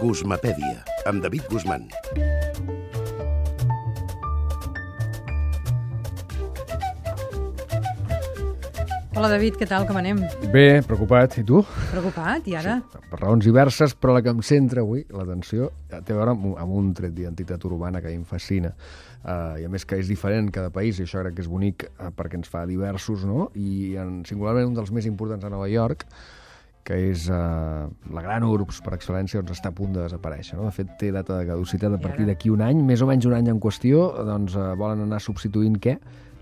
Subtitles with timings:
[0.00, 1.88] Guzmapèdia, amb David Guzmán.
[9.16, 10.18] Hola, David, què tal, com anem?
[10.52, 11.38] Bé, preocupat.
[11.40, 11.62] I tu?
[11.88, 12.74] Preocupat, i ara?
[12.92, 16.44] Sí, per raons diverses, però la que em centra avui, l'atenció, té a veure amb,
[16.50, 18.74] un- amb un tret d'identitat urbana que a mi em fascina.
[19.24, 21.48] Uh, I a més que és diferent en cada país, i això crec que és
[21.48, 23.48] bonic uh, perquè ens fa diversos, no?
[23.56, 26.04] I en, singularment un dels més importants a Nova York,
[26.86, 30.54] que és uh, la gran URBS per excel·lència, doncs està a punt de desaparèixer.
[30.58, 30.68] No?
[30.68, 33.34] De fet, té data de caducitat a partir d'aquí un any, més o menys un
[33.34, 35.96] any en qüestió, doncs uh, volen anar substituint què?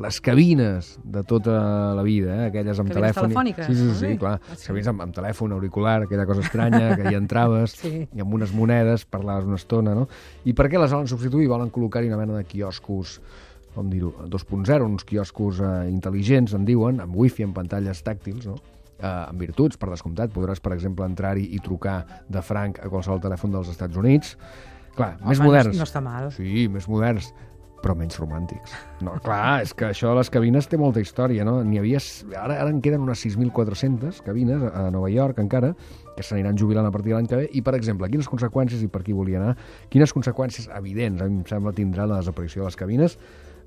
[0.00, 1.58] Les cabines de tota
[1.98, 2.46] la vida, eh?
[2.46, 3.26] aquelles amb Cabines telèfon.
[3.28, 3.66] telefòniques?
[3.66, 4.36] Sí, sí, sí, Ai, clar.
[4.38, 4.68] ah, sí.
[4.70, 7.92] Cabines amb, amb telèfon, auricular, aquella cosa estranya, que hi entraves, Sí.
[8.06, 10.06] i amb unes monedes parlaves una estona, no?
[10.46, 11.50] I per què les volen substituir?
[11.50, 13.18] Volen col·locar-hi una mena de quioscos
[13.74, 18.56] com dir-ho, 2.0, uns quioscos eh, intel·ligents, en diuen, amb wifi, amb pantalles tàctils, no?
[19.00, 20.32] Eh, amb virtuts, per descomptat.
[20.34, 24.34] Podràs, per exemple, entrar-hi i trucar de franc a qualsevol telèfon dels Estats Units.
[24.96, 25.78] Clar, Home, més moderns.
[25.78, 26.28] no està mal.
[26.36, 27.32] Sí, més moderns
[27.80, 28.74] però menys romàntics.
[29.00, 31.60] No, clar, és que això de les cabines té molta història, no?
[31.64, 32.00] N'hi havia...
[32.36, 35.72] Ara, ara en queden unes 6.400 cabines a Nova York, encara,
[36.16, 37.48] que s'aniran jubilant a partir de l'any que ve.
[37.56, 39.54] I, per exemple, quines conseqüències, i per aquí volia anar,
[39.92, 43.16] quines conseqüències evidents, em sembla, tindrà la desaparició de les cabines?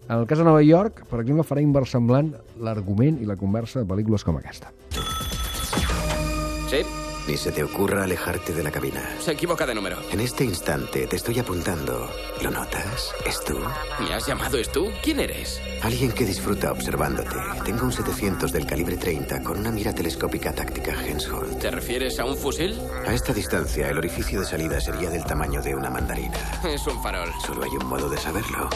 [0.04, 3.90] En el cas de Nova York, per exemple, farà inversemblant l'argument i la conversa de
[3.90, 4.74] pel·lícules com aquesta.
[6.74, 6.84] Sí,
[7.28, 9.02] Ni se te ocurra alejarte de la cabina.
[9.20, 9.98] se equivoca de número.
[10.12, 12.10] En este instante te estoy apuntando.
[12.42, 13.12] ¿Lo notas?
[13.28, 13.60] ¿Es tú?
[14.00, 14.92] ¿Me has llamado es tú?
[15.04, 15.62] ¿Quién eres?
[15.84, 17.36] Alguien que disfruta observándote.
[17.64, 21.60] Tengo un 700 del calibre 30 con una mira telescópica táctica Hensholt.
[21.60, 22.78] ¿Te refieres a un fusil?
[23.08, 26.38] A esta distancia, el orificio de salida sería del tamaño de una mandarina.
[26.68, 27.30] Es un farol.
[27.46, 28.68] Solo hay un modo de saberlo.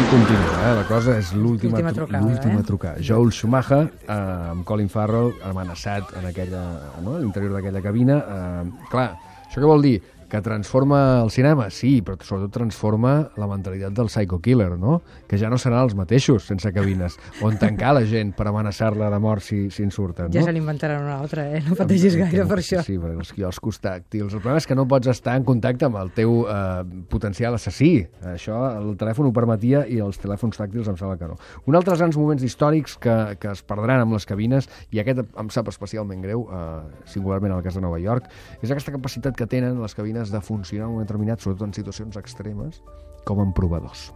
[0.00, 0.74] I continua, eh?
[0.78, 2.64] la cosa és l'última L'última tru- trucada, l'última eh?
[2.64, 3.00] trucada.
[3.04, 4.14] Joel Schumacher, eh,
[4.54, 6.62] amb Colin Farrell, amenaçat en aquella,
[7.04, 7.16] no?
[7.16, 8.16] a l'interior d'aquella cabina.
[8.16, 9.10] Eh, clar,
[9.44, 9.98] això què vol dir?
[10.30, 11.66] Que transforma el cinema?
[11.74, 15.00] Sí, però sobretot transforma la mentalitat del psycho killer, no?
[15.26, 19.18] Que ja no seran els mateixos sense cabines, on tancar la gent per amenaçar-la de
[19.18, 20.46] mort si, si en surten, Ja no?
[20.46, 21.62] se n'inventaran una altra, eh?
[21.66, 22.84] No pateixis gaire per això.
[22.86, 24.36] Sí, perquè els quioscos tàctils.
[24.36, 27.90] El problema és que no pots estar en contacte amb el teu eh, potencial assassí.
[28.30, 31.40] Això el telèfon ho permetia i els telèfons tàctils em sembla que no.
[31.66, 35.50] Un altre grans moments històrics que, que es perdran amb les cabines, i aquest em
[35.50, 38.30] sap especialment greu, eh, singularment en el cas de Nova York,
[38.62, 42.20] és aquesta capacitat que tenen les cabines de funcionar en un determinat, sobretot en situacions
[42.20, 42.82] extremes,
[43.24, 44.10] com en provadors.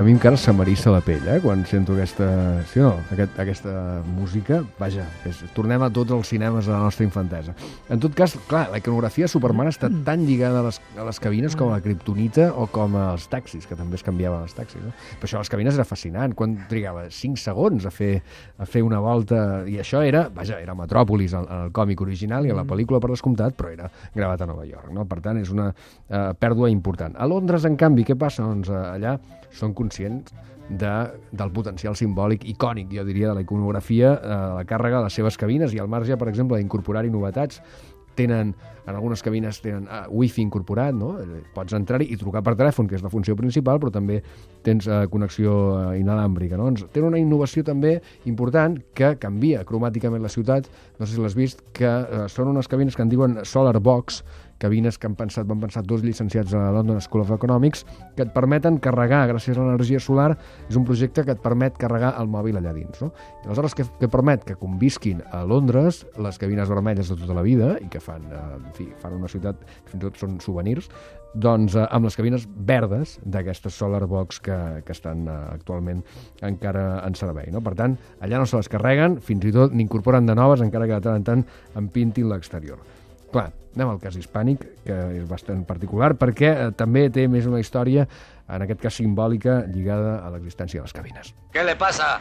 [0.00, 2.24] A mi encara se m'erissa la pell, eh, quan sento aquesta,
[2.70, 3.72] sí no, aquest, aquesta
[4.16, 4.62] música.
[4.78, 7.52] Vaja, és, tornem a tots els cinemes de la nostra infantesa.
[7.92, 11.20] En tot cas, clar, la iconografia de Superman està tan lligada a les, a les
[11.20, 14.80] cabines com a la kriptonita o com als taxis, que també es canviaven els taxis.
[14.80, 14.94] No?
[15.20, 16.32] Per això les cabines era fascinant.
[16.32, 18.14] Quan trigava 5 segons a fer,
[18.56, 19.66] a fer una volta...
[19.68, 23.02] I això era, vaja, era Metròpolis en, en el còmic original i a la pel·lícula
[23.04, 24.88] per descomptat, però era gravat a Nova York.
[24.96, 25.04] No?
[25.04, 27.20] Per tant, és una eh, pèrdua important.
[27.20, 28.48] A Londres, en canvi, què passa?
[28.48, 29.18] Doncs eh, allà
[29.50, 30.32] són conscients
[30.70, 30.94] de,
[31.34, 35.38] del potencial simbòlic icònic, jo diria, de la iconografia, eh, la càrrega de les seves
[35.40, 37.60] cabines i al marge, per exemple, d'incorporar-hi novetats
[38.18, 38.54] tenen,
[38.86, 41.12] en algunes cabines tenen uh, wifi incorporat, no?
[41.22, 44.18] Eh, Pots entrar-hi i trucar per telèfon, que és la funció principal, però també
[44.66, 46.68] tens uh, connexió uh, inalàmbrica, no?
[46.68, 47.96] Doncs tenen una innovació també
[48.28, 50.68] important que canvia cromàticament la ciutat,
[50.98, 54.24] no sé si l'has vist, que uh, són unes cabines que en diuen Solar Box,
[54.60, 58.26] cabines que han pensat, van pensar dos llicenciats a la London School of Economics, que
[58.26, 60.34] et permeten carregar, gràcies a l'energia solar,
[60.68, 63.00] és un projecte que et permet carregar el mòbil allà dins.
[63.00, 63.10] No?
[63.40, 64.44] I aleshores, què, què permet?
[64.46, 68.44] Que convisquin a Londres les cabines vermelles de tota la vida, i que fan, eh,
[68.60, 70.90] en fi, fan una ciutat, fins i tot són souvenirs,
[71.34, 76.02] doncs eh, amb les cabines verdes d'aquestes Solar Box que, que estan eh, actualment
[76.46, 77.50] encara en servei.
[77.54, 77.62] No?
[77.64, 80.98] Per tant, allà no se les carreguen, fins i tot n'incorporen de noves, encara que
[80.98, 81.46] de tant en tant
[81.78, 82.80] en pintin l'exterior.
[83.30, 87.60] Clar, anem al cas hispànic, que és bastant particular, perquè eh, també té més una
[87.62, 88.06] història,
[88.50, 91.34] en aquest cas simbòlica, lligada a l'existència de les cabines.
[91.52, 92.18] ¿Qué le pasa?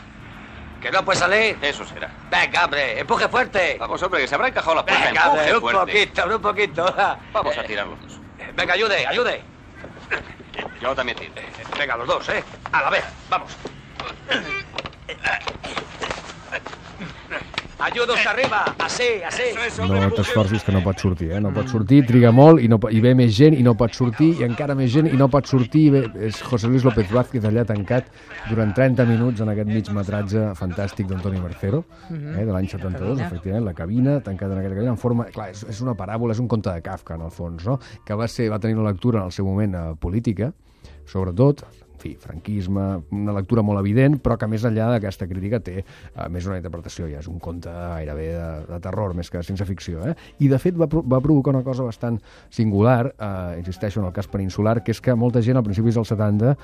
[0.80, 1.58] ¿Que no puede salir?
[1.62, 2.10] Eso será.
[2.32, 3.76] Venga, hombre, empuje fuerte.
[3.80, 5.06] Vamos, hombre, que se habrá encajado la puerta.
[5.08, 5.80] Venga, Empuje un fuerte.
[5.80, 6.96] poquito, un poquito.
[7.34, 8.20] Vamos a Eh, tirar los dos.
[8.40, 9.42] eh, Venga, ayude, ayude.
[10.82, 11.34] Yo también tiro.
[11.78, 12.44] Venga, los dos, ¿eh?
[12.72, 13.58] A la vez, vamos.
[17.80, 18.76] Ayuda usted arriba.
[18.78, 19.44] Así, así.
[19.88, 21.40] No t'esforcis que no pot sortir, eh?
[21.40, 24.34] No pot sortir, triga molt i, no, i ve més gent i no pot sortir
[24.42, 27.48] i encara més gent i no pot sortir i ve, és José Luis López Vázquez
[27.48, 28.12] allà tancat
[28.50, 33.28] durant 30 minuts en aquest mig metratge fantàstic d'Antoni Mercero, eh, de l'any 72, cabina.
[33.32, 35.30] efectivament, la cabina, tancat en aquella cabina, en forma...
[35.32, 37.80] Clar, és, és una paràbola, és un conte de Kafka, en el fons, no?
[38.04, 40.52] Que va, ser, va tenir una lectura en el seu moment eh, política,
[41.08, 41.64] sobretot,
[42.00, 42.86] fi, franquisme,
[43.16, 47.10] una lectura molt evident, però que més enllà d'aquesta crítica té eh, més una interpretació,
[47.12, 50.04] ja és un conte gairebé de, de terror, més que de ciència ficció.
[50.08, 50.16] Eh?
[50.40, 52.20] I, de fet, va, va provocar una cosa bastant
[52.54, 56.16] singular, eh, insisteixo en el cas peninsular, que és que molta gent, al principis dels
[56.16, 56.56] 70,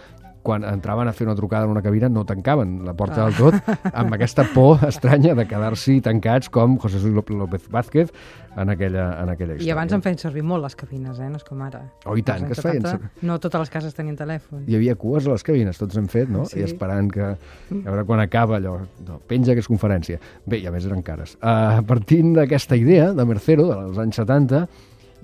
[0.45, 3.55] quan entraven a fer una trucada en una cabina no tancaven la porta del tot
[3.91, 8.11] amb aquesta por estranya de quedar-s'hi tancats com José Luis López- Vázquez
[8.55, 9.67] en aquella, en aquella història.
[9.67, 11.27] I abans en feien servir molt les cabines, eh?
[11.27, 11.81] No és com ara.
[12.05, 14.61] Oh, i tant, que es feien 70, No totes les cases tenien telèfon.
[14.69, 16.45] hi havia cues a les cabines, tots hem fet, no?
[16.45, 16.61] Sí.
[16.61, 17.25] I esperant que...
[17.33, 18.77] A veure quan acaba allò.
[19.07, 20.21] No, penja que és conferència.
[20.45, 21.35] Bé, i a més eren cares.
[21.41, 24.67] Uh, partint d'aquesta idea de Mercero, dels anys 70,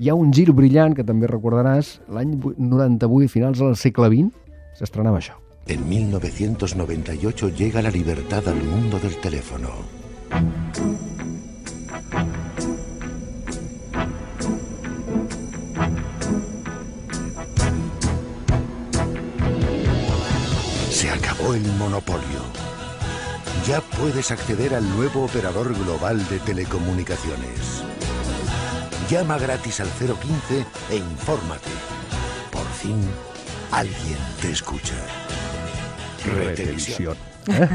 [0.01, 4.40] hi ha un gir brillant que també recordaràs, l'any vu- 98, finals del segle XX,
[4.77, 5.37] s'estrenava això.
[5.67, 9.69] En 1998 llega la libertad al mundo del teléfono.
[20.89, 22.41] Se acabó el monopolio.
[23.67, 27.83] Ya puedes acceder al nuevo operador global de telecomunicaciones.
[29.09, 31.69] Llama gratis al 015 e infórmate.
[32.51, 32.99] Por fin,
[33.71, 34.95] alguien te escucha.
[36.25, 37.15] Retelevisión.
[37.47, 37.67] Eh?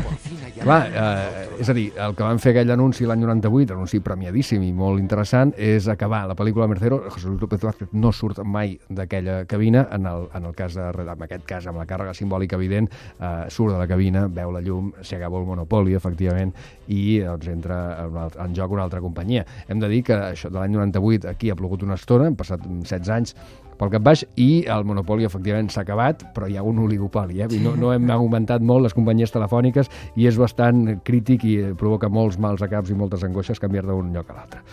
[0.62, 4.62] Clar, eh, és a dir, el que van fer aquell anunci l'any 98, anunci premiadíssim
[4.62, 7.00] i molt interessant, és acabar la pel·lícula Mercero.
[7.10, 10.87] José Luis López Vázquez no surt mai d'aquella cabina, en el, en el cas de,
[10.87, 12.88] en aquest cas, amb la càrrega simbòlica evident,
[13.19, 16.54] eh, surt de la cabina, veu la llum, s'hi acaba el monopoli, efectivament,
[16.87, 19.44] i doncs, entra en, altre, en joc una altra companyia.
[19.66, 22.62] Hem de dir que això de l'any 98 aquí ha plogut una estona, han passat
[22.62, 23.34] 16 anys
[23.78, 27.43] pel cap baix i el monopoli efectivament s'ha acabat, però hi ha un oligopoli.
[27.44, 27.49] Eh?
[27.62, 32.40] No, no hem augmentat molt les companyies telefòniques i és bastant crític i provoca molts
[32.43, 34.64] mals a caps i moltes angoixes canviar d'un lloc a l'altre.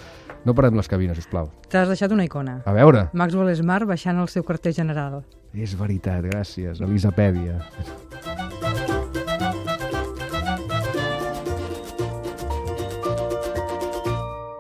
[0.44, 1.48] No parem les cabines, sisplau.
[1.72, 2.58] T'has deixat una icona.
[2.68, 3.08] A veure.
[3.14, 5.22] Maxwell Smart baixant el seu carter general.
[5.54, 6.84] És veritat, gràcies.
[6.84, 7.62] Elisapèdia.